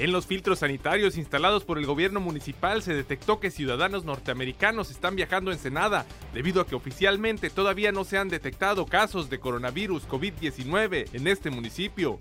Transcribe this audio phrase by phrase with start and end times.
[0.00, 5.14] En los filtros sanitarios instalados por el gobierno municipal se detectó que ciudadanos norteamericanos están
[5.14, 10.08] viajando en Senada, debido a que oficialmente todavía no se han detectado casos de coronavirus
[10.08, 12.18] COVID-19 en este municipio.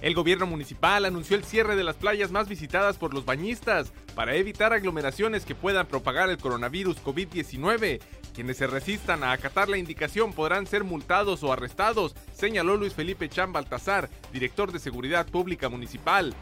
[0.00, 4.36] El gobierno municipal anunció el cierre de las playas más visitadas por los bañistas para
[4.36, 8.00] evitar aglomeraciones que puedan propagar el coronavirus COVID-19.
[8.36, 13.30] Quienes se resistan a acatar la indicación podrán ser multados o arrestados, señaló Luis Felipe
[13.30, 16.34] Chan Baltazar, director de Seguridad Pública Municipal.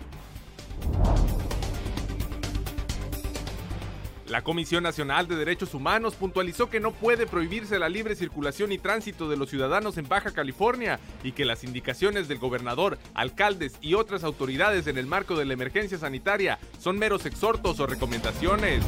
[4.26, 8.78] La Comisión Nacional de Derechos Humanos puntualizó que no puede prohibirse la libre circulación y
[8.78, 13.94] tránsito de los ciudadanos en Baja California y que las indicaciones del gobernador, alcaldes y
[13.94, 18.82] otras autoridades en el marco de la emergencia sanitaria son meros exhortos o recomendaciones.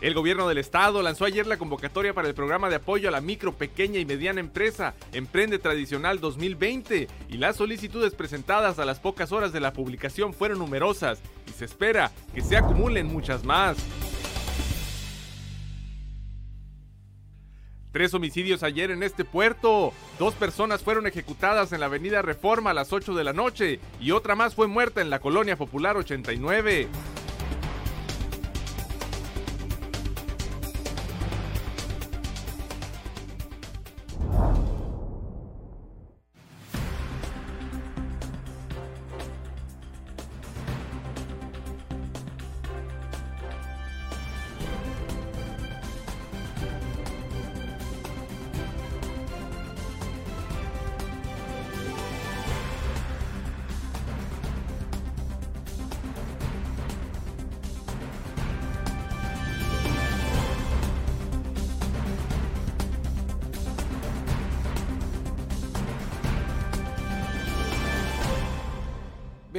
[0.00, 3.20] El gobierno del estado lanzó ayer la convocatoria para el programa de apoyo a la
[3.20, 9.30] micro, pequeña y mediana empresa Emprende Tradicional 2020 y las solicitudes presentadas a las pocas
[9.30, 13.76] horas de la publicación fueron numerosas y se espera que se acumulen muchas más.
[17.92, 19.92] Tres homicidios ayer en este puerto.
[20.18, 24.12] Dos personas fueron ejecutadas en la avenida Reforma a las 8 de la noche y
[24.12, 26.88] otra más fue muerta en la colonia popular 89.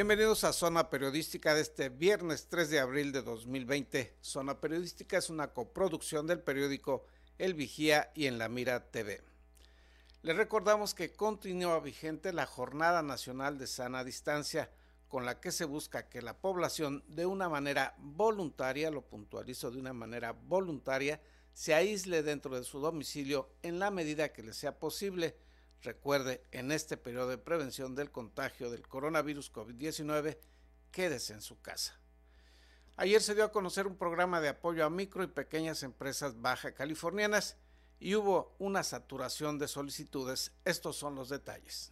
[0.01, 4.16] Bienvenidos a Zona Periodística de este viernes 3 de abril de 2020.
[4.19, 7.06] Zona Periodística es una coproducción del periódico
[7.38, 9.22] El Vigía y en La Mira TV.
[10.23, 14.72] Les recordamos que continúa vigente la Jornada Nacional de Sana Distancia,
[15.07, 19.78] con la que se busca que la población de una manera voluntaria, lo puntualizo de
[19.78, 21.22] una manera voluntaria,
[21.53, 25.35] se aísle dentro de su domicilio en la medida que le sea posible
[25.84, 30.38] Recuerde, en este periodo de prevención del contagio del coronavirus COVID-19,
[30.92, 32.00] quédese en su casa.
[32.97, 36.74] Ayer se dio a conocer un programa de apoyo a micro y pequeñas empresas baja
[36.74, 37.58] californianas
[38.00, 40.52] y hubo una saturación de solicitudes.
[40.66, 41.91] Estos son los detalles.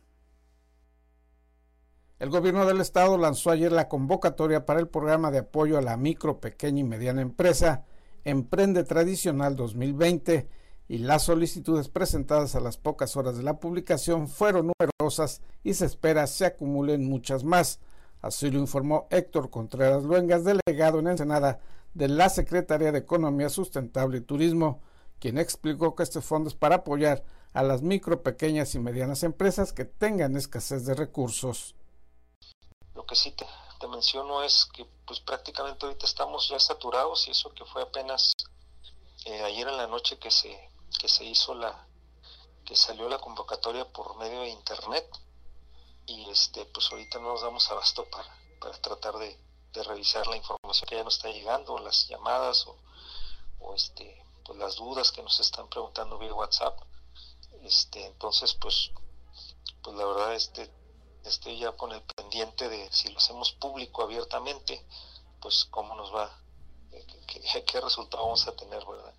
[2.19, 5.97] El gobierno del estado lanzó ayer la convocatoria para el programa de apoyo a la
[5.97, 7.85] micro, pequeña y mediana empresa
[8.23, 10.49] Emprende Tradicional 2020
[10.89, 15.85] y las solicitudes presentadas a las pocas horas de la publicación fueron numerosas y se
[15.85, 17.79] espera se acumulen muchas más.
[18.21, 21.61] Así lo informó Héctor Contreras Luengas, delegado en Ensenada
[21.93, 24.81] de la Secretaría de Economía Sustentable y Turismo,
[25.19, 27.23] quien explicó que este fondo es para apoyar
[27.53, 31.75] a las micro, pequeñas y medianas empresas que tengan escasez de recursos.
[32.95, 33.45] Lo que sí te,
[33.87, 38.33] menciono es que pues prácticamente ahorita estamos ya saturados y eso que fue apenas
[39.25, 41.87] eh, ayer en la noche que se que se hizo la
[42.65, 45.09] que salió la convocatoria por medio de internet.
[46.05, 48.29] Y este pues ahorita no nos damos abasto para,
[48.59, 49.35] para tratar de,
[49.73, 52.67] revisar la información que ya nos está llegando las llamadas
[53.59, 56.77] o, este pues las dudas que nos están preguntando vía WhatsApp.
[57.63, 58.91] Este entonces pues
[59.81, 60.69] pues la verdad este
[61.23, 64.85] estoy ya con el pendiente de si lo hacemos público abiertamente
[65.39, 66.29] pues cómo nos va
[67.27, 69.13] qué, qué resultado vamos a tener verdad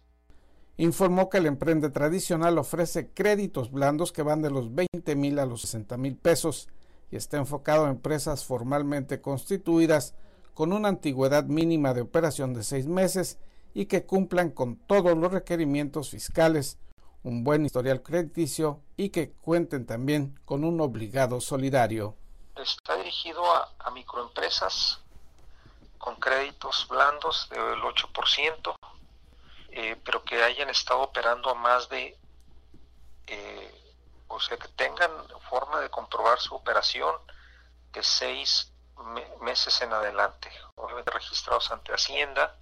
[0.76, 5.46] informó que el emprende tradicional ofrece créditos blandos que van de los 20 mil a
[5.46, 6.68] los 60 mil pesos
[7.10, 10.14] y está enfocado a empresas formalmente constituidas
[10.54, 13.38] con una antigüedad mínima de operación de seis meses
[13.74, 16.78] y que cumplan con todos los requerimientos fiscales,
[17.22, 22.16] un buen historial crediticio y que cuenten también con un obligado solidario.
[22.56, 25.00] Está dirigido a, microempresas
[25.98, 28.74] con créditos blandos del 8%,
[29.72, 32.16] eh, pero que hayan estado operando a más de,
[33.26, 33.94] eh,
[34.28, 35.10] o sea, que tengan
[35.48, 37.14] forma de comprobar su operación
[37.92, 38.72] de seis
[39.40, 42.56] meses en adelante, obviamente registrados ante Hacienda,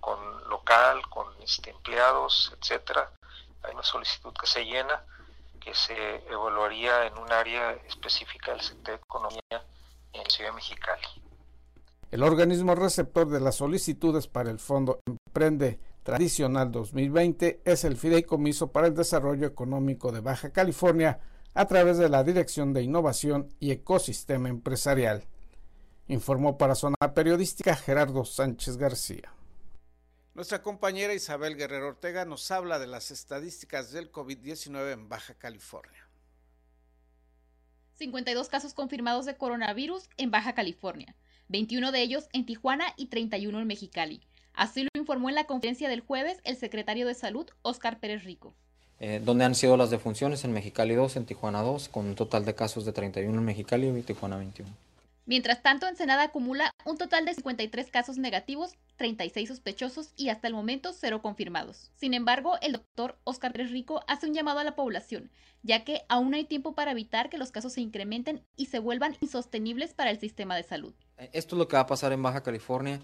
[0.00, 3.10] con local, con este, empleados, etcétera.
[3.62, 5.02] Hay una solicitud que se llena
[5.58, 9.64] que se evaluaría en un área específica del sector de economía
[10.12, 11.06] en Ciudad Mexicali.
[12.10, 15.78] El organismo receptor de las solicitudes para el fondo Emprende
[16.08, 21.20] tradicional 2020 es el Fideicomiso para el Desarrollo Económico de Baja California
[21.52, 25.24] a través de la Dirección de Innovación y Ecosistema Empresarial.
[26.06, 29.34] Informó para Zona Periodística Gerardo Sánchez García.
[30.32, 36.08] Nuestra compañera Isabel Guerrero Ortega nos habla de las estadísticas del COVID-19 en Baja California.
[37.96, 41.14] 52 casos confirmados de coronavirus en Baja California,
[41.48, 44.22] 21 de ellos en Tijuana y 31 en Mexicali.
[44.58, 48.56] Así lo informó en la conferencia del jueves el secretario de Salud, Óscar Pérez Rico.
[48.98, 52.44] Eh, donde han sido las defunciones en Mexicali 2, en Tijuana 2, con un total
[52.44, 54.68] de casos de 31 en Mexicali y Tijuana 21.
[55.26, 60.54] Mientras tanto, Ensenada acumula un total de 53 casos negativos, 36 sospechosos y hasta el
[60.54, 61.92] momento cero confirmados.
[61.94, 65.30] Sin embargo, el doctor Oscar Pérez Rico hace un llamado a la población,
[65.62, 69.16] ya que aún hay tiempo para evitar que los casos se incrementen y se vuelvan
[69.20, 70.94] insostenibles para el sistema de salud.
[71.16, 73.00] Eh, esto es lo que va a pasar en Baja California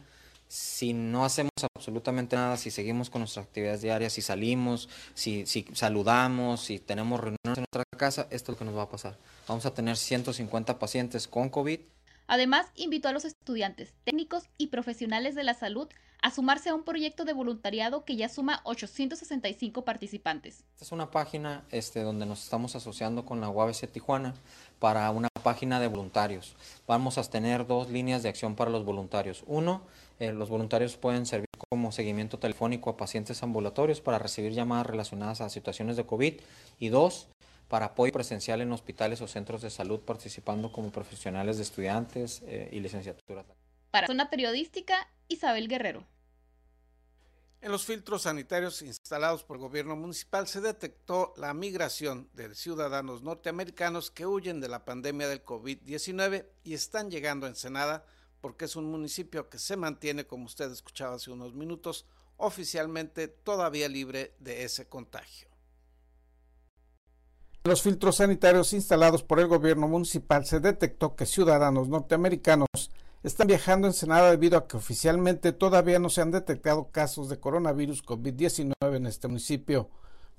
[0.49, 5.67] si no hacemos absolutamente nada, si seguimos con nuestras actividades diarias, si salimos, si, si,
[5.73, 9.19] saludamos, si tenemos reuniones en nuestra casa, esto es lo que nos va a pasar.
[9.49, 11.81] Vamos a tener 150 pacientes con COVID
[12.27, 15.89] Además, invitó a los estudiantes, técnicos y profesionales de la salud
[16.23, 20.65] a sumarse a un proyecto de voluntariado que ya suma 865 participantes.
[20.73, 24.35] Esta es una página este, donde nos estamos asociando con la UABC Tijuana
[24.79, 26.57] para una página de voluntarios.
[26.87, 29.45] Vamos a tener dos líneas de acción para los voluntarios.
[29.47, 29.83] Uno,
[30.19, 35.41] eh, los voluntarios pueden servir como seguimiento telefónico a pacientes ambulatorios para recibir llamadas relacionadas
[35.41, 36.35] a situaciones de COVID.
[36.79, 37.29] Y dos,
[37.69, 42.69] para apoyo presencial en hospitales o centros de salud participando como profesionales de estudiantes eh,
[42.73, 43.47] y licenciaturas.
[43.91, 46.05] Para Zona Periodística, Isabel Guerrero.
[47.61, 53.23] En los filtros sanitarios instalados por el gobierno municipal se detectó la migración de ciudadanos
[53.23, 58.05] norteamericanos que huyen de la pandemia del COVID-19 y están llegando a Ensenada
[58.45, 62.05] porque es un municipio que se mantiene, como usted escuchaba hace unos minutos,
[62.37, 65.49] oficialmente todavía libre de ese contagio.
[67.65, 72.69] Los filtros sanitarios instalados por el gobierno municipal se detectó que ciudadanos norteamericanos
[73.23, 77.41] están viajando en Senada debido a que oficialmente todavía no se han detectado casos de
[77.41, 79.89] coronavirus COVID-19 en este municipio.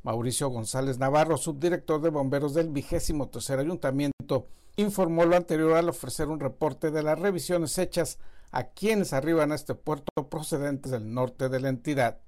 [0.03, 4.45] Mauricio González Navarro, subdirector de bomberos del vigésimo tercer ayuntamiento,
[4.75, 8.19] informó lo anterior al ofrecer un reporte de las revisiones hechas
[8.51, 12.19] a quienes arriban a este puerto procedentes del norte de la entidad.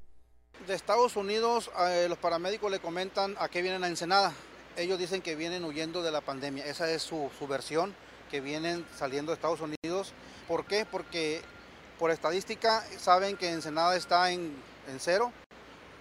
[0.68, 4.34] De Estados Unidos, eh, los paramédicos le comentan a qué vienen a Ensenada
[4.78, 6.66] ellos dicen que vienen huyendo de la pandemia.
[6.66, 7.96] Esa es su, versión,
[8.30, 10.14] que vienen saliendo de Estados Unidos.
[10.48, 10.86] ¿Por qué?
[10.86, 11.42] Porque
[11.98, 14.56] por estadística saben que Ensenada está en,
[14.88, 15.34] en cero.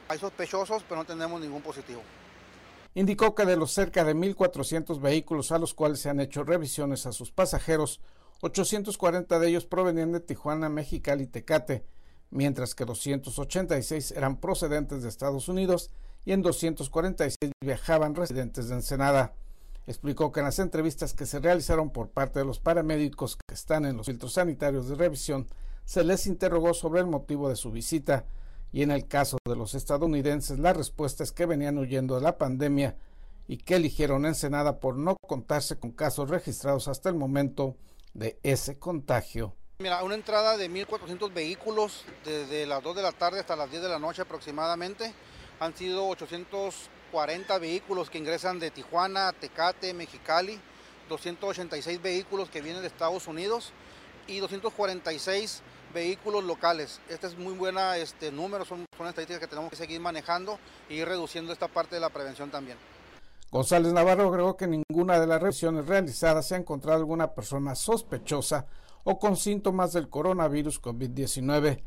[0.09, 2.03] Hay sospechosos, pero no tenemos ningún positivo.
[2.97, 7.05] Indicó que de los cerca de 1.400 vehículos a los cuales se han hecho revisiones
[7.05, 8.01] a sus pasajeros,
[8.41, 11.85] 840 de ellos provenían de Tijuana, Mexicali y Tecate,
[12.31, 15.91] mientras que 286 eran procedentes de Estados Unidos
[16.25, 19.35] y en 246 viajaban residentes de Ensenada.
[19.87, 23.85] Explicó que en las entrevistas que se realizaron por parte de los paramédicos que están
[23.85, 25.49] en los filtros sanitarios de revisión,
[25.85, 28.25] se les interrogó sobre el motivo de su visita
[28.73, 32.39] y en el caso de los estadounidenses la respuesta es que venían huyendo de la
[32.39, 32.97] pandemia
[33.49, 37.77] y que eligieron Ensenada por no contarse con casos registrados hasta el momento
[38.15, 39.55] de ese contagio.
[39.79, 43.83] Mira, una entrada de 1.400 vehículos desde las 2 de la tarde hasta las 10
[43.83, 45.13] de la noche aproximadamente
[45.61, 50.59] han sido 840 vehículos que ingresan de Tijuana, Tecate, Mexicali,
[51.09, 53.73] 286 vehículos que vienen de Estados Unidos
[54.27, 55.63] y 246
[55.93, 57.01] vehículos locales.
[57.09, 60.95] Este es muy buena este número, son, son estadísticas que tenemos que seguir manejando y
[60.95, 62.79] ir reduciendo esta parte de la prevención también.
[63.51, 68.67] González Navarro agregó que ninguna de las revisiones realizadas se ha encontrado alguna persona sospechosa
[69.05, 71.83] o con síntomas del coronavirus COVID-19.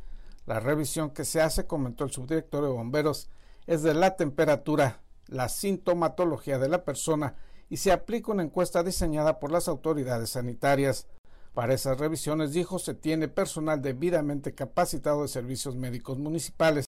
[0.46, 3.30] La revisión que se hace, comentó el subdirector de bomberos,
[3.68, 7.36] es de la temperatura, la sintomatología de la persona
[7.70, 11.08] y se aplica una encuesta diseñada por las autoridades sanitarias.
[11.54, 16.86] Para esas revisiones, dijo, se tiene personal debidamente capacitado de servicios médicos municipales,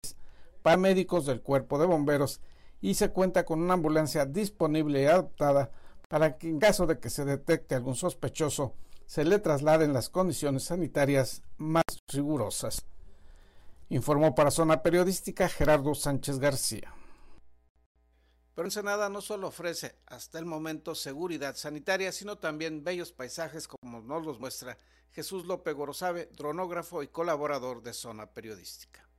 [0.62, 2.41] paramédicos del cuerpo de bomberos
[2.80, 5.72] y se cuenta con una ambulancia disponible y adaptada
[6.08, 8.74] para que en caso de que se detecte algún sospechoso,
[9.06, 12.86] se le trasladen las condiciones sanitarias más rigurosas.
[13.89, 16.94] Informó para Zona Periodística Gerardo Sánchez García.
[18.53, 24.01] Pero Ensenada no solo ofrece hasta el momento seguridad sanitaria, sino también bellos paisajes como
[24.01, 24.77] nos los muestra
[25.12, 29.11] Jesús López Gorosabe, dronógrafo y colaborador de Zona Periodística.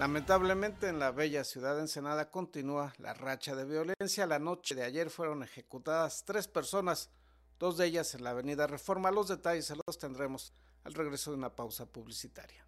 [0.00, 4.26] Lamentablemente en la bella ciudad de Ensenada continúa la racha de violencia.
[4.26, 7.10] La noche de ayer fueron ejecutadas tres personas,
[7.58, 9.10] dos de ellas en la avenida Reforma.
[9.10, 10.54] Los detalles se los tendremos
[10.84, 12.64] al regreso de una pausa publicitaria.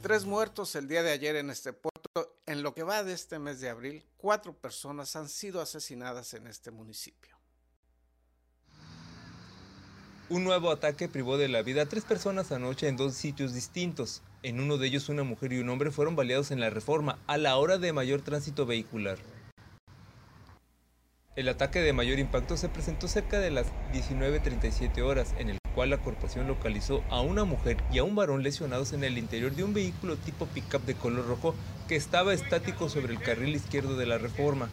[0.00, 1.97] Tres muertos el día de ayer en este puerto.
[2.46, 6.46] En lo que va de este mes de abril, cuatro personas han sido asesinadas en
[6.46, 7.36] este municipio.
[10.30, 14.22] Un nuevo ataque privó de la vida a tres personas anoche en dos sitios distintos.
[14.42, 17.38] En uno de ellos una mujer y un hombre fueron baleados en la reforma a
[17.38, 19.18] la hora de mayor tránsito vehicular.
[21.34, 25.98] El ataque de mayor impacto se presentó cerca de las 19.37 horas en el la
[25.98, 29.74] corporación localizó a una mujer y a un varón lesionados en el interior de un
[29.74, 31.54] vehículo tipo pickup de color rojo
[31.86, 34.68] que estaba estático sobre el carril izquierdo de la reforma.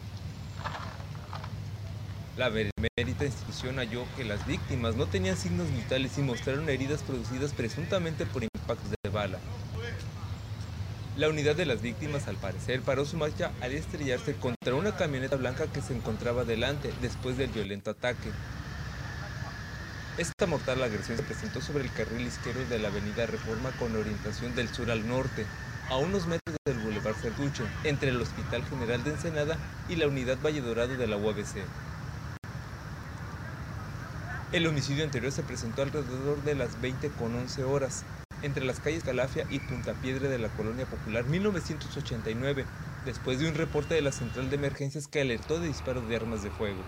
[2.36, 7.52] La benemérita institución halló que las víctimas no tenían signos vitales y mostraron heridas producidas
[7.52, 9.38] presuntamente por impactos de bala.
[11.16, 15.36] La unidad de las víctimas, al parecer, paró su marcha al estrellarse contra una camioneta
[15.36, 18.30] blanca que se encontraba delante después del violento ataque.
[20.18, 24.54] Esta mortal agresión se presentó sobre el carril izquierdo de la avenida Reforma con orientación
[24.54, 25.44] del sur al norte,
[25.90, 29.58] a unos metros del Boulevard Cerducho, entre el Hospital General de Ensenada
[29.90, 31.56] y la Unidad Valle Dorado de la UABC.
[34.52, 38.04] El homicidio anterior se presentó alrededor de las 20 con 11 horas,
[38.40, 42.64] entre las calles Calafia y Punta Piedra de la Colonia Popular 1989,
[43.04, 46.42] después de un reporte de la Central de Emergencias que alertó de disparos de armas
[46.42, 46.82] de fuego.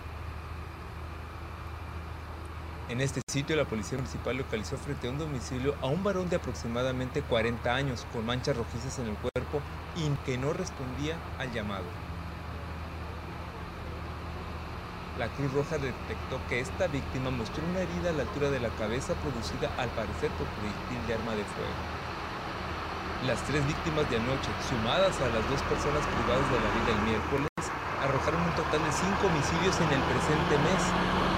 [2.89, 6.37] En este sitio, la Policía Municipal localizó frente a un domicilio a un varón de
[6.37, 9.61] aproximadamente 40 años con manchas rojizas en el cuerpo
[9.95, 11.85] y que no respondía al llamado.
[15.19, 18.69] La Cruz Roja detectó que esta víctima mostró una herida a la altura de la
[18.69, 21.77] cabeza producida al parecer por proyectil de arma de fuego.
[23.27, 27.05] Las tres víctimas de anoche, sumadas a las dos personas privadas de la vida el
[27.05, 27.48] miércoles,
[28.01, 30.81] arrojaron un total de cinco homicidios en el presente mes,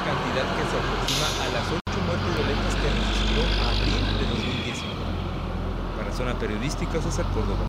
[0.05, 5.97] cantidad que se aproxima a las ocho muertes violentas que registró abril de 2019.
[5.97, 7.67] Para Zona Periodística, César Córdoba.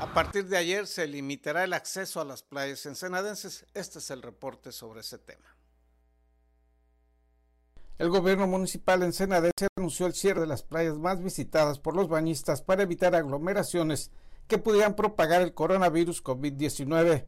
[0.00, 3.64] A partir de ayer se limitará el acceso a las playas ensenadenses.
[3.74, 5.56] Este es el reporte sobre ese tema.
[7.96, 12.60] El gobierno municipal ensenadense anunció el cierre de las playas más visitadas por los bañistas
[12.60, 14.10] para evitar aglomeraciones
[14.50, 17.24] que pudieran propagar el coronavirus COVID-19.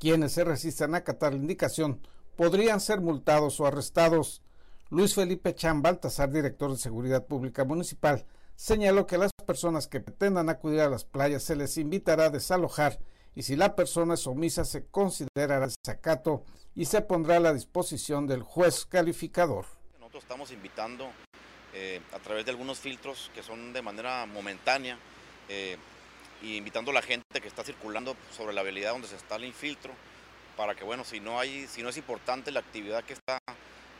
[0.00, 2.00] Quienes se resistan a acatar la indicación
[2.36, 4.42] podrían ser multados o arrestados.
[4.90, 10.48] Luis Felipe Chan Baltasar, director de Seguridad Pública Municipal, señaló que las personas que pretendan
[10.48, 12.98] acudir a las playas se les invitará a desalojar
[13.36, 16.42] y si la persona es omisa se considerará desacato
[16.74, 19.64] y se pondrá a la disposición del juez calificador.
[20.00, 21.08] Nosotros estamos invitando
[21.72, 24.98] eh, a través de algunos filtros que son de manera momentánea
[25.48, 25.76] eh,
[26.42, 29.44] y invitando a la gente que está circulando sobre la vialidad donde se está el
[29.44, 29.92] infiltro
[30.56, 33.38] para que, bueno, si no, hay, si no es importante la actividad que está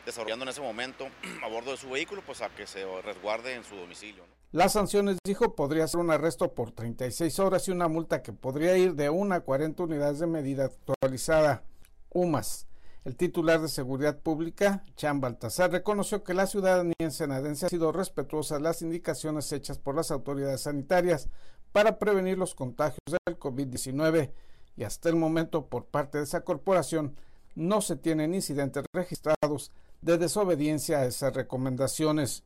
[0.05, 1.07] desarrollando en ese momento
[1.45, 4.25] a bordo de su vehículo, pues a que se resguarde en su domicilio.
[4.51, 8.77] Las sanciones, dijo, podría ser un arresto por 36 horas y una multa que podría
[8.79, 11.65] ir de 1 a 40 unidades de medida actualizada.
[12.11, 12.67] UMAS.
[13.05, 18.59] El titular de Seguridad Pública, Chan Baltasar, reconoció que la ciudadanía ensenadense ha sido respetuosa
[18.59, 21.29] las indicaciones hechas por las autoridades sanitarias
[21.73, 24.31] para prevenir los contagios del COVID-19
[24.77, 27.17] y hasta el momento por parte de esa corporación
[27.55, 32.45] no se tienen incidentes registrados de desobediencia a esas recomendaciones.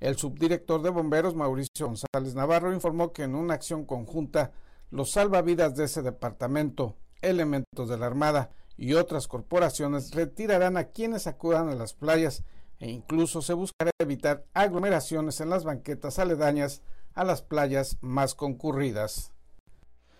[0.00, 4.52] El subdirector de bomberos Mauricio González Navarro informó que en una acción conjunta
[4.90, 11.26] los salvavidas de ese departamento, elementos de la Armada y otras corporaciones retirarán a quienes
[11.26, 12.42] acudan a las playas
[12.78, 16.82] e incluso se buscará evitar aglomeraciones en las banquetas aledañas
[17.14, 19.32] a las playas más concurridas.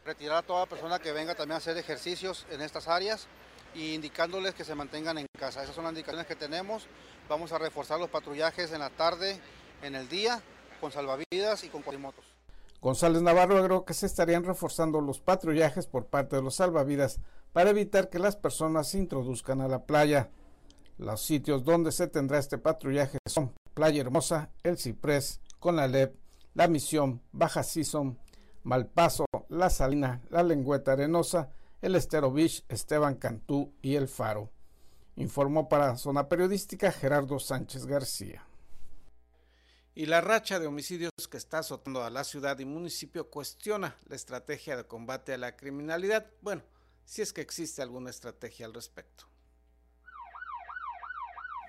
[0.05, 3.29] Retirar a toda persona que venga también a hacer ejercicios en estas áreas
[3.75, 5.63] y indicándoles que se mantengan en casa.
[5.63, 6.87] Esas son las indicaciones que tenemos.
[7.29, 9.41] Vamos a reforzar los patrullajes en la tarde,
[9.83, 10.43] en el día,
[10.81, 12.25] con salvavidas y con cuatrimotos.
[12.81, 17.21] González Navarro agregó que se estarían reforzando los patrullajes por parte de los salvavidas
[17.53, 20.31] para evitar que las personas se introduzcan a la playa.
[20.99, 26.17] Los sitios donde se tendrá este patrullaje son Playa Hermosa, El Ciprés, Conalep,
[26.55, 28.19] La Misión, Baja Sison,
[28.63, 34.51] Malpaso, La Salina, La Lengüeta Arenosa, El Estero Beach, Esteban Cantú y El Faro.
[35.17, 38.47] Informó para Zona Periodística Gerardo Sánchez García.
[39.95, 44.17] Y la racha de homicidios que está azotando a la ciudad y municipio cuestiona la
[44.17, 46.31] estrategia de combate a la criminalidad.
[46.41, 46.63] Bueno,
[47.05, 49.32] si es que existe alguna estrategia al respecto.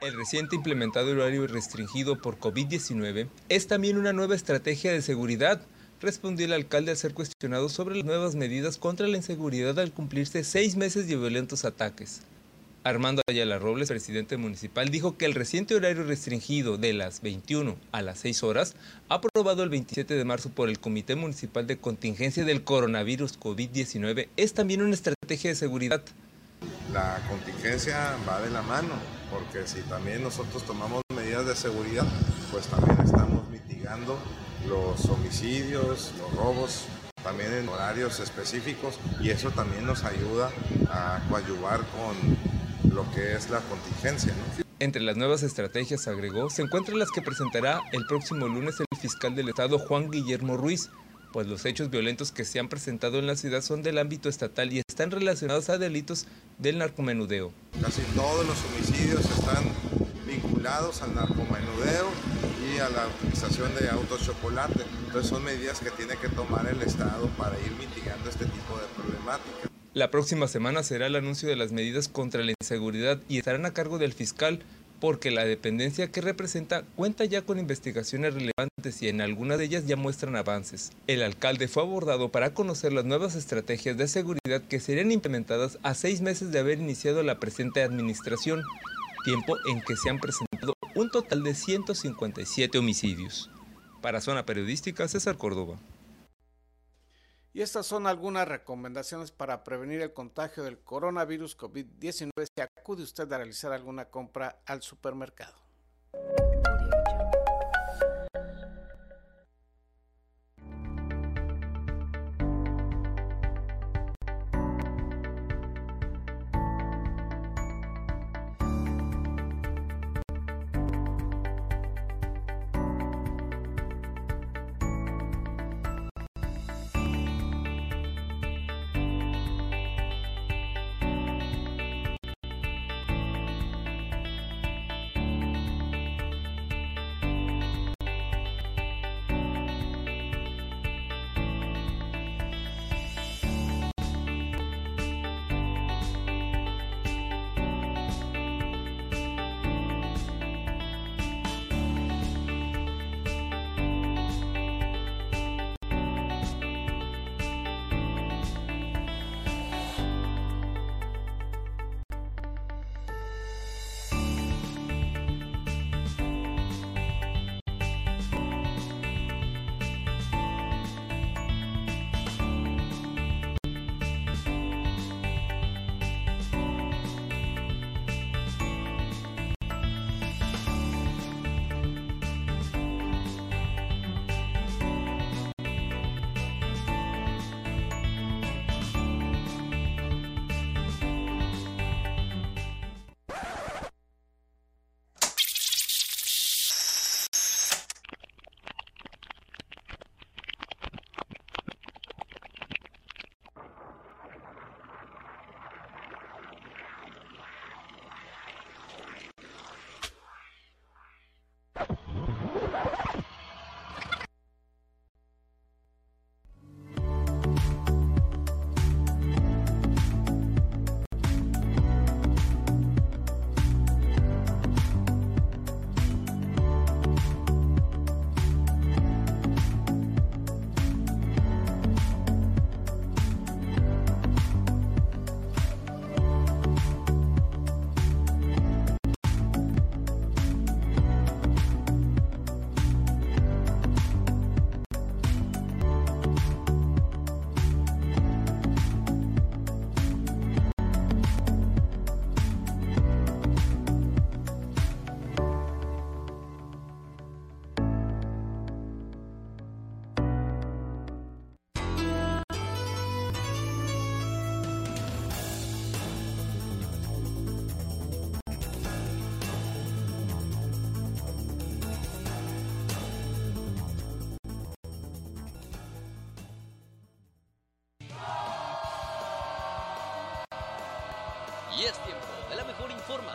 [0.04, 5.62] El reciente implementado horario restringido por COVID-19 es también una nueva estrategia de seguridad,
[6.02, 10.44] respondió el alcalde al ser cuestionado sobre las nuevas medidas contra la inseguridad al cumplirse
[10.44, 12.24] seis meses de violentos ataques.
[12.84, 18.02] Armando Ayala Robles, presidente municipal, dijo que el reciente horario restringido de las 21 a
[18.02, 18.76] las 6 horas,
[19.08, 24.54] aprobado el 27 de marzo por el Comité Municipal de Contingencia del Coronavirus COVID-19, es
[24.54, 26.04] también una estrategia de seguridad.
[26.92, 28.94] La contingencia va de la mano,
[29.32, 32.06] porque si también nosotros tomamos medidas de seguridad,
[32.52, 34.18] pues también estamos mitigando
[34.68, 36.86] los homicidios, los robos,
[37.24, 40.52] también en horarios específicos, y eso también nos ayuda
[40.90, 44.34] a coadyuvar con lo que es la contingencia.
[44.80, 49.36] Entre las nuevas estrategias, agregó, se encuentran las que presentará el próximo lunes el fiscal
[49.36, 50.90] del Estado Juan Guillermo Ruiz,
[51.34, 54.72] pues los hechos violentos que se han presentado en la ciudad son del ámbito estatal
[54.72, 56.28] y están relacionados a delitos
[56.60, 57.52] del narcomenudeo.
[57.82, 59.64] Casi todos los homicidios están
[60.28, 62.08] vinculados al narcomenudeo
[62.72, 64.84] y a la utilización de autos chocolate.
[65.08, 68.86] Entonces son medidas que tiene que tomar el Estado para ir mitigando este tipo de
[68.96, 69.72] problemáticas.
[69.96, 73.74] La próxima semana será el anuncio de las medidas contra la inseguridad y estarán a
[73.74, 74.60] cargo del fiscal
[75.04, 79.86] porque la dependencia que representa cuenta ya con investigaciones relevantes y en algunas de ellas
[79.86, 80.94] ya muestran avances.
[81.08, 85.94] El alcalde fue abordado para conocer las nuevas estrategias de seguridad que serían implementadas a
[85.94, 88.64] seis meses de haber iniciado la presente administración,
[89.26, 93.50] tiempo en que se han presentado un total de 157 homicidios.
[94.02, 95.80] Para Zona Periodística, César Córdoba.
[97.56, 103.32] Y estas son algunas recomendaciones para prevenir el contagio del coronavirus COVID-19 si acude usted
[103.32, 105.54] a realizar alguna compra al supermercado.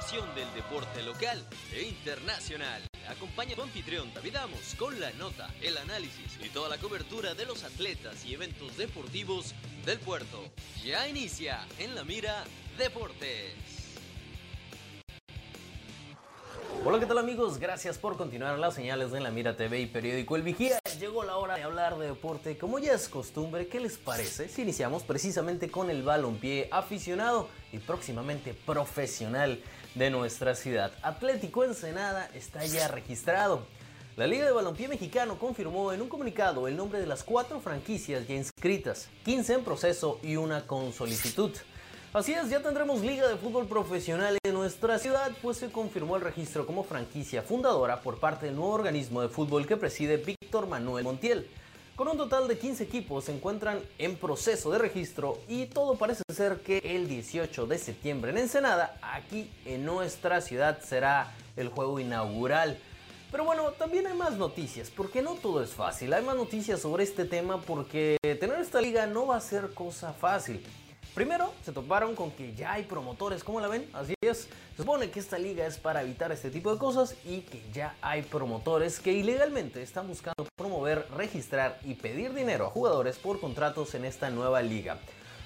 [0.09, 1.39] Del deporte local
[1.71, 6.71] e internacional, acompaña a tu anfitrión David Amos con la nota, el análisis y toda
[6.71, 10.43] la cobertura de los atletas y eventos deportivos del puerto.
[10.83, 12.43] Ya inicia en la mira
[12.79, 13.53] Deportes.
[16.87, 17.59] Hola, ¿qué tal amigos?
[17.59, 20.78] Gracias por continuar las señales de la Mira TV y periódico El Vigía.
[20.99, 22.59] Llegó la hora de hablar de deporte.
[22.59, 27.79] Como ya es costumbre, ¿qué les parece si iniciamos precisamente con el balompié aficionado y
[27.79, 29.63] próximamente profesional
[29.95, 30.91] de nuestra ciudad?
[31.03, 33.65] Atlético Ensenada está ya registrado.
[34.17, 38.27] La Liga de Balompié Mexicano confirmó en un comunicado el nombre de las cuatro franquicias
[38.27, 41.53] ya inscritas, 15 en proceso y una con solicitud.
[42.13, 44.37] Así es, ya tendremos Liga de Fútbol Profesional
[44.69, 49.23] nuestra ciudad, pues se confirmó el registro como franquicia fundadora por parte del nuevo organismo
[49.23, 51.49] de fútbol que preside Víctor Manuel Montiel.
[51.97, 56.23] Con un total de 15 equipos se encuentran en proceso de registro y todo parece
[56.31, 61.99] ser que el 18 de septiembre en Ensenada, aquí en nuestra ciudad, será el juego
[61.99, 62.79] inaugural.
[63.31, 66.13] Pero bueno, también hay más noticias, porque no todo es fácil.
[66.13, 70.13] Hay más noticias sobre este tema porque tener esta liga no va a ser cosa
[70.13, 70.63] fácil.
[71.19, 73.91] Primero, se toparon con que ya hay promotores, ¿cómo la ven?
[73.93, 74.43] Así es,
[74.77, 77.97] se supone que esta liga es para evitar este tipo de cosas y que ya
[78.01, 83.97] hay promotores que ilegalmente están buscando promover, registrar y pedir dinero a jugadores por contratos
[83.97, 85.01] en esta nueva liga.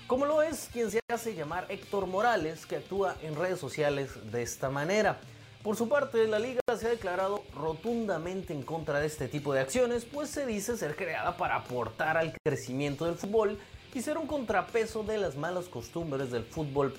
[0.06, 4.42] Como lo es quien se hace llamar Héctor Morales, que actúa en redes sociales de
[4.42, 5.20] esta manera.
[5.62, 9.60] Por su parte, la liga se ha declarado rotundamente en contra de este tipo de
[9.60, 13.58] acciones, pues se dice ser creada para aportar al crecimiento del fútbol
[13.94, 16.92] y un contrapeso de las malas costumbres del fútbol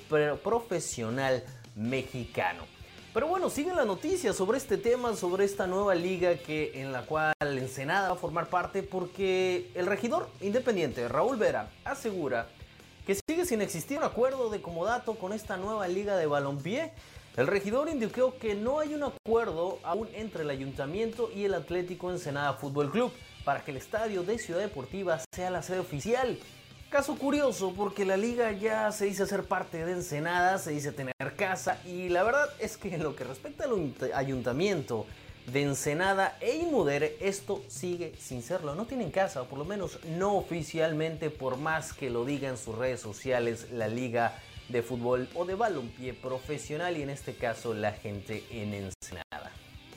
[0.43, 1.43] profesional
[1.75, 2.65] mexicano.
[3.15, 7.03] Pero bueno, siguen las noticias sobre este tema, sobre esta nueva liga que en la
[7.03, 12.47] cual Ensenada va a formar parte porque el regidor independiente Raúl Vera asegura
[13.08, 16.93] que sigue sin existir un acuerdo de comodato con esta nueva liga de balompié.
[17.36, 22.12] El regidor indicó que no hay un acuerdo aún entre el ayuntamiento y el Atlético
[22.12, 23.12] Ensenada Fútbol Club
[23.43, 26.38] para que el estadio de Ciudad Deportiva sea la sede oficial.
[26.93, 31.15] Caso curioso porque la liga ya se dice ser parte de Ensenada, se dice tener
[31.36, 35.08] casa y la verdad es que en lo que respecta al ayuntamiento
[35.51, 38.75] de Ensenada e Inmudere esto sigue sin serlo.
[38.75, 42.58] No tienen casa, o por lo menos no oficialmente, por más que lo diga en
[42.58, 47.73] sus redes sociales la liga de fútbol o de balompié profesional y en este caso
[47.73, 49.42] la gente en Ensenada.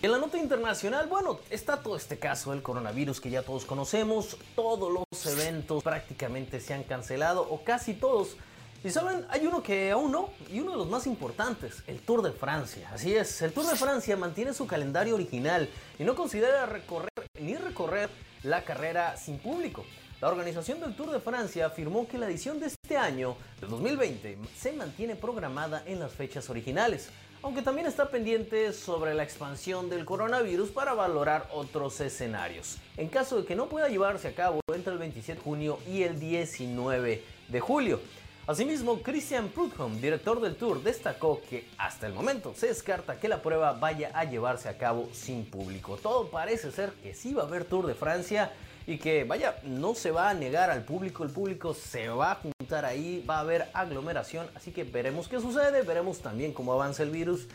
[0.06, 4.36] En la nota internacional, bueno, está todo este caso del coronavirus que ya todos conocemos.
[4.54, 8.36] Todos los eventos prácticamente se han cancelado o casi todos.
[8.84, 12.22] Y saben, hay uno que aún no, y uno de los más importantes, el Tour
[12.22, 12.88] de Francia.
[12.94, 17.56] Así es, el Tour de Francia mantiene su calendario original y no considera recorrer ni
[17.56, 18.08] recorrer
[18.44, 19.84] la carrera sin público.
[20.20, 24.38] La organización del Tour de Francia afirmó que la edición de este año, de 2020,
[24.56, 27.10] se mantiene programada en las fechas originales
[27.46, 32.78] aunque también está pendiente sobre la expansión del coronavirus para valorar otros escenarios.
[32.96, 36.02] En caso de que no pueda llevarse a cabo entre el 27 de junio y
[36.02, 38.00] el 19 de julio.
[38.48, 43.40] Asimismo, Christian Prudhomme, director del Tour, destacó que hasta el momento se descarta que la
[43.40, 45.98] prueba vaya a llevarse a cabo sin público.
[45.98, 48.50] Todo parece ser que sí va a haber Tour de Francia
[48.86, 52.34] y que vaya, no se va a negar al público, el público se va a
[52.36, 57.02] juntar ahí, va a haber aglomeración, así que veremos qué sucede, veremos también cómo avanza
[57.02, 57.48] el virus.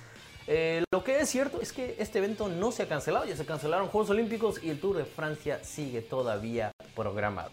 [0.48, 3.46] Eh, lo que es cierto es que este evento no se ha cancelado, ya se
[3.46, 7.52] cancelaron Juegos Olímpicos y el Tour de Francia sigue todavía programado.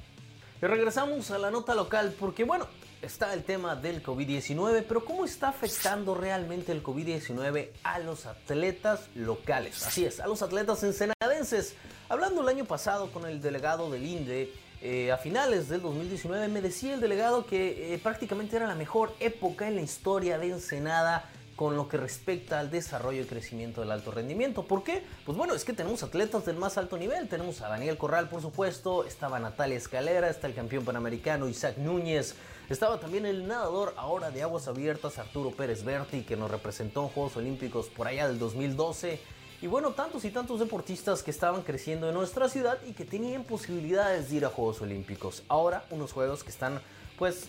[0.61, 2.67] Y regresamos a la nota local porque bueno,
[3.01, 9.09] está el tema del COVID-19, pero ¿cómo está afectando realmente el COVID-19 a los atletas
[9.15, 9.87] locales?
[9.87, 11.77] Así es, a los atletas ensenadenses.
[12.11, 16.63] Hablando el año pasado con el delegado del INDE, eh, a finales del 2019 me
[16.63, 21.29] decía el delegado que eh, prácticamente era la mejor época en la historia de Ensenada
[21.55, 24.63] con lo que respecta al desarrollo y crecimiento del alto rendimiento.
[24.63, 25.03] ¿Por qué?
[25.27, 27.29] Pues bueno, es que tenemos atletas del más alto nivel.
[27.29, 32.37] Tenemos a Daniel Corral, por supuesto, estaba Natalia Escalera, está el campeón panamericano Isaac Núñez,
[32.71, 37.09] estaba también el nadador ahora de aguas abiertas Arturo Pérez Berti, que nos representó en
[37.09, 39.21] Juegos Olímpicos por allá del 2012.
[39.61, 43.43] Y bueno, tantos y tantos deportistas que estaban creciendo en nuestra ciudad y que tenían
[43.43, 45.43] posibilidades de ir a Juegos Olímpicos.
[45.49, 46.81] Ahora unos juegos que están
[47.19, 47.49] pues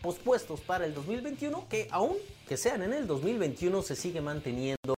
[0.00, 2.16] pospuestos para el 2021, que aún
[2.48, 4.94] que sean en el 2021 se sigue manteniendo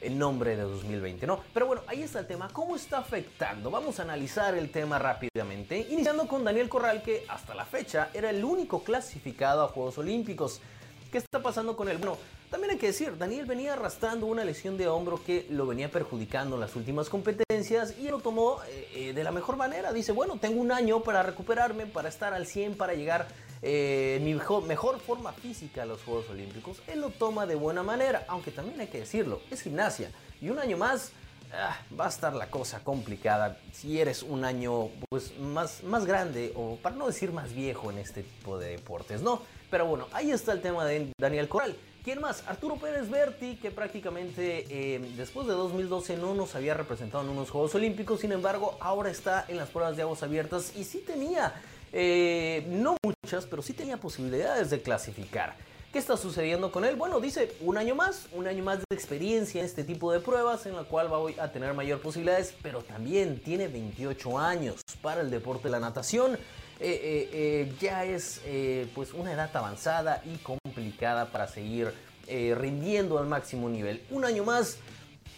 [0.00, 1.40] el nombre de 2020, ¿no?
[1.52, 2.48] Pero bueno, ahí está el tema.
[2.52, 3.72] ¿Cómo está afectando?
[3.72, 8.30] Vamos a analizar el tema rápidamente, iniciando con Daniel Corral, que hasta la fecha era
[8.30, 10.60] el único clasificado a Juegos Olímpicos.
[11.14, 11.98] ¿Qué está pasando con él?
[11.98, 12.18] Bueno,
[12.50, 16.56] también hay que decir, Daniel venía arrastrando una lesión de hombro que lo venía perjudicando
[16.56, 19.92] en las últimas competencias y lo tomó eh, eh, de la mejor manera.
[19.92, 23.28] Dice, bueno, tengo un año para recuperarme, para estar al 100, para llegar
[23.62, 26.82] eh, mi mejor, mejor forma física a los Juegos Olímpicos.
[26.88, 30.10] Él lo toma de buena manera, aunque también hay que decirlo, es gimnasia.
[30.40, 31.12] Y un año más
[31.52, 36.52] ah, va a estar la cosa complicada si eres un año pues más, más grande
[36.56, 39.42] o para no decir más viejo en este tipo de deportes, ¿no?
[39.74, 41.74] Pero bueno, ahí está el tema de Daniel Coral.
[42.04, 42.44] ¿Quién más?
[42.46, 47.50] Arturo Pérez Berti, que prácticamente eh, después de 2012 no nos había representado en unos
[47.50, 51.60] Juegos Olímpicos, sin embargo ahora está en las pruebas de aguas abiertas y sí tenía,
[51.92, 55.56] eh, no muchas, pero sí tenía posibilidades de clasificar.
[55.92, 56.94] ¿Qué está sucediendo con él?
[56.94, 60.66] Bueno, dice un año más, un año más de experiencia en este tipo de pruebas
[60.66, 65.30] en la cual va a tener mayor posibilidades, pero también tiene 28 años para el
[65.30, 66.38] deporte de la natación.
[66.80, 68.40] Eh, eh, eh, ya es
[68.94, 71.92] pues una edad avanzada y complicada para seguir
[72.26, 74.02] rindiendo al máximo nivel.
[74.10, 74.78] Un año más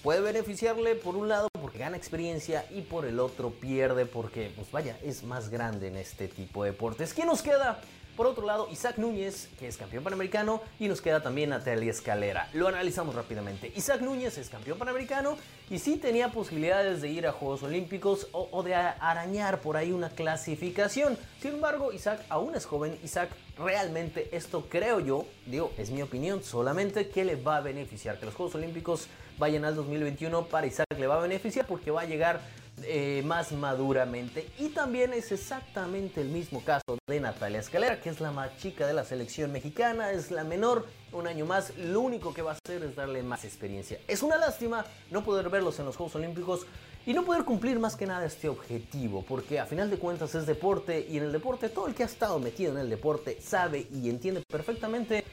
[0.03, 4.71] puede beneficiarle por un lado porque gana experiencia y por el otro pierde porque pues
[4.71, 7.13] vaya es más grande en este tipo de deportes.
[7.13, 7.81] ¿Qué nos queda?
[8.17, 12.49] Por otro lado, Isaac Núñez, que es campeón panamericano, y nos queda también Natalia Escalera.
[12.55, 13.71] Lo analizamos rápidamente.
[13.77, 15.37] Isaac Núñez es campeón panamericano
[15.69, 20.09] y sí tenía posibilidades de ir a Juegos Olímpicos o, de arañar por ahí una
[20.09, 21.19] clasificación.
[21.43, 22.99] Sin embargo, Isaac aún es joven.
[23.05, 28.19] Isaac realmente esto creo yo, digo, es mi opinión solamente, que le va a beneficiar.
[28.19, 32.01] Que los Juegos Olímpicos vayan al 2021 para Isaac le va a beneficiar porque va
[32.01, 32.41] a llegar
[32.83, 34.49] eh, más maduramente.
[34.59, 38.87] Y también es exactamente el mismo caso de Natalia Escalera, que es la más chica
[38.87, 42.59] de la selección mexicana, es la menor, un año más, lo único que va a
[42.63, 43.99] hacer es darle más experiencia.
[44.07, 46.67] Es una lástima no poder verlos en los Juegos Olímpicos
[47.07, 50.45] y no poder cumplir más que nada este objetivo, porque a final de cuentas es
[50.45, 53.87] deporte y en el deporte todo el que ha estado metido en el deporte sabe
[53.93, 55.25] y entiende perfectamente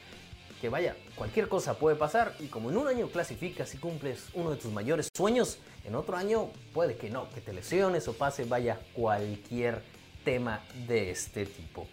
[0.64, 4.50] que vaya, cualquier cosa puede pasar y como en un año clasificas y cumples uno
[4.52, 8.46] de tus mayores sueños, en otro año puede que no, que te lesiones o pase,
[8.46, 9.82] vaya, cualquier
[10.24, 11.86] tema de este tipo.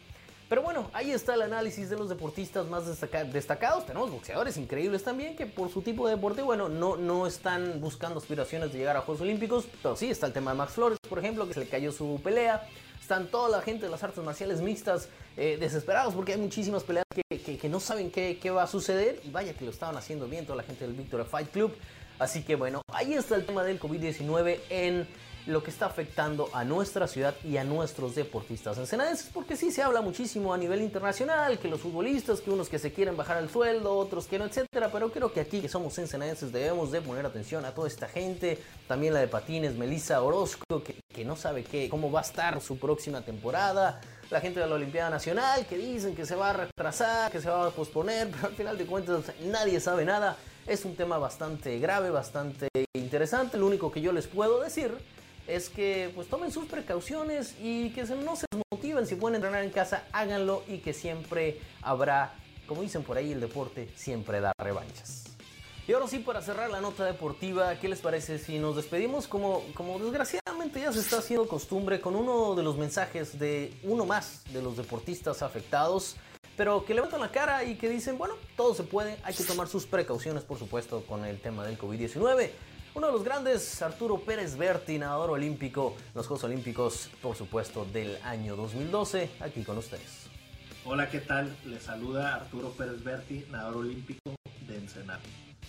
[0.47, 2.86] Pero bueno, ahí está el análisis de los deportistas más
[3.34, 3.86] destacados.
[3.86, 8.19] Tenemos boxeadores increíbles también que por su tipo de deporte, bueno, no, no están buscando
[8.19, 9.65] aspiraciones de llegar a Juegos Olímpicos.
[9.84, 12.21] Pero sí está el tema de Max Flores, por ejemplo, que se le cayó su
[12.23, 12.65] pelea.
[13.01, 17.05] Están toda la gente de las artes marciales mixtas eh, desesperados porque hay muchísimas peleas
[17.27, 20.45] que, no saben qué, qué, va a suceder y vaya que lo estaban haciendo bien
[20.45, 21.73] toda la gente del Victoria Fight Club.
[22.19, 25.07] Así que bueno, ahí está el tema del COVID-19 en
[25.45, 29.82] lo que está afectando a nuestra ciudad y a nuestros deportistas ensenadenses, porque sí se
[29.82, 33.49] habla muchísimo a nivel internacional, que los futbolistas, que unos que se quieren bajar el
[33.49, 37.25] sueldo, otros que no, etcétera, pero creo que aquí que somos ensenadenses debemos de poner
[37.25, 41.63] atención a toda esta gente, también la de patines, Melissa Orozco, que, que no sabe
[41.63, 44.01] qué, cómo va a estar su próxima temporada,
[44.32, 47.49] la gente de la Olimpiada Nacional, que dicen que se va a retrasar, que se
[47.49, 50.38] va a posponer, pero al final de cuentas nadie sabe nada.
[50.65, 53.58] Es un tema bastante grave, bastante interesante.
[53.58, 54.95] Lo único que yo les puedo decir
[55.47, 59.06] es que pues tomen sus precauciones y que no se desmotiven.
[59.06, 62.34] Si pueden entrenar en casa, háganlo y que siempre habrá,
[62.67, 65.25] como dicen por ahí, el deporte siempre da revanchas.
[65.88, 69.63] Y ahora sí, para cerrar la nota deportiva, ¿qué les parece si nos despedimos como,
[69.73, 74.43] como desgraciadamente ya se está haciendo costumbre con uno de los mensajes de uno más
[74.54, 76.15] de los deportistas afectados?
[76.58, 79.67] pero que levantan la cara y que dicen, bueno, todo se puede, hay que tomar
[79.67, 82.51] sus precauciones, por supuesto, con el tema del COVID-19.
[82.93, 88.17] Uno de los grandes, Arturo Pérez Berti, nadador olímpico, los Juegos Olímpicos, por supuesto, del
[88.23, 90.27] año 2012, aquí con ustedes.
[90.84, 91.56] Hola, ¿qué tal?
[91.63, 94.36] Les saluda Arturo Pérez Berti, nadador olímpico
[94.67, 95.21] de Ensenada.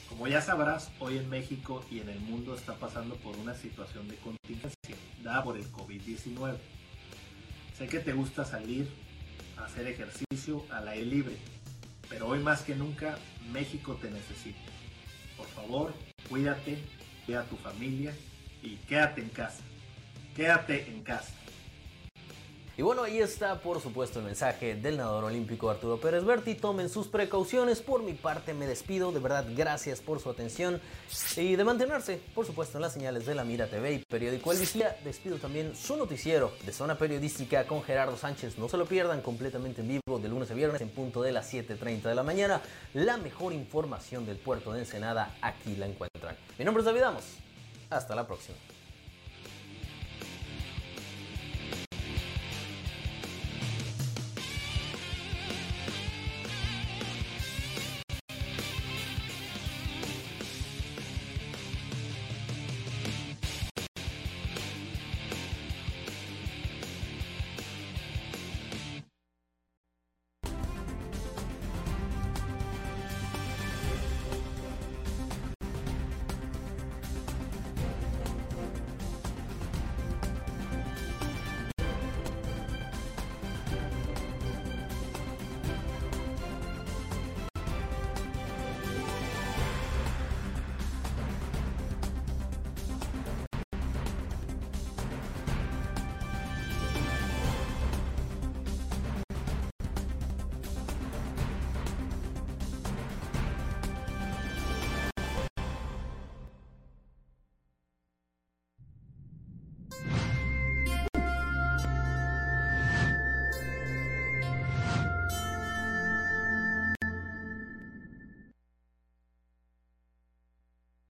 [0.09, 4.09] Como ya sabrás, hoy en México y en el mundo está pasando por una situación
[4.09, 6.57] de contingencia dada por el COVID-19.
[7.79, 8.91] Sé que te gusta salir,
[9.59, 11.37] hacer ejercicio al aire libre,
[12.09, 13.17] pero hoy más que nunca
[13.53, 14.59] México te necesita.
[15.37, 15.93] Por favor,
[16.29, 16.79] cuídate,
[17.29, 18.13] a tu familia
[18.63, 19.63] y quédate en casa.
[20.35, 21.33] Quédate en casa.
[22.75, 26.55] Y bueno, ahí está por supuesto el mensaje del nadador olímpico Arturo Pérez Berti.
[26.55, 27.83] Tomen sus precauciones.
[27.83, 29.13] Por mi parte me despido.
[29.13, 30.81] De verdad, gracias por su atención
[31.37, 34.59] y de mantenerse, por supuesto, en las señales de la Mira TV y Periódico El
[34.59, 34.97] Vigía.
[35.05, 38.57] Despido también su noticiero de Zona Periodística con Gerardo Sánchez.
[38.57, 41.53] No se lo pierdan completamente en vivo de lunes a viernes en punto de las
[41.53, 42.63] 7.30 de la mañana.
[42.95, 46.39] La mejor información del puerto de Ensenada aquí la encuentran.
[46.59, 47.25] Mi nombre es David Amos.
[47.91, 48.57] Hasta la próxima.